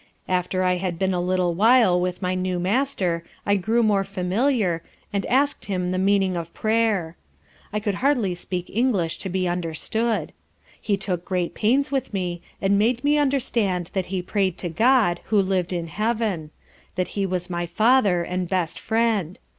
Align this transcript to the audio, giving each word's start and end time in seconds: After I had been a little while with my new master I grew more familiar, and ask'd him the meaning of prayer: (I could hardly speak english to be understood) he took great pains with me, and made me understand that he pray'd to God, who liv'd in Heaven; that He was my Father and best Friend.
After 0.27 0.63
I 0.63 0.77
had 0.77 0.97
been 0.97 1.13
a 1.13 1.21
little 1.21 1.53
while 1.53 2.01
with 2.01 2.23
my 2.23 2.33
new 2.33 2.59
master 2.59 3.23
I 3.45 3.55
grew 3.55 3.83
more 3.83 4.03
familiar, 4.03 4.81
and 5.13 5.27
ask'd 5.27 5.65
him 5.65 5.91
the 5.91 5.99
meaning 5.99 6.35
of 6.35 6.51
prayer: 6.55 7.17
(I 7.71 7.79
could 7.79 7.93
hardly 8.01 8.33
speak 8.33 8.67
english 8.71 9.19
to 9.19 9.29
be 9.29 9.47
understood) 9.47 10.33
he 10.81 10.97
took 10.97 11.23
great 11.23 11.53
pains 11.53 11.91
with 11.91 12.15
me, 12.15 12.41
and 12.59 12.79
made 12.79 13.03
me 13.03 13.19
understand 13.19 13.91
that 13.93 14.07
he 14.07 14.23
pray'd 14.23 14.57
to 14.57 14.69
God, 14.69 15.19
who 15.25 15.39
liv'd 15.39 15.71
in 15.71 15.85
Heaven; 15.85 16.49
that 16.95 17.09
He 17.09 17.27
was 17.27 17.47
my 17.47 17.67
Father 17.67 18.23
and 18.23 18.49
best 18.49 18.79
Friend. 18.79 19.37